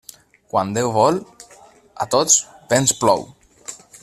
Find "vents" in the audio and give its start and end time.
2.73-2.97